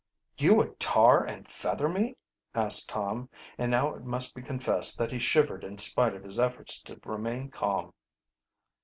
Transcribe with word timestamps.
"You 0.39 0.55
would 0.55 0.79
tar 0.79 1.23
and 1.23 1.47
feather 1.47 1.87
me?" 1.87 2.17
asked 2.55 2.89
Tom, 2.89 3.29
and 3.59 3.69
now 3.69 3.93
it 3.93 4.01
must 4.03 4.33
be 4.33 4.41
confessed 4.41 4.97
that 4.97 5.11
he 5.11 5.19
shivered 5.19 5.63
in 5.63 5.77
spite 5.77 6.15
of 6.15 6.23
his 6.23 6.39
efforts 6.39 6.81
to 6.81 6.99
remain 7.05 7.51
calm. 7.51 7.93